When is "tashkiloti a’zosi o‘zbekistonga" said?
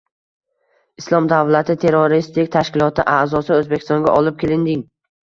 2.55-4.15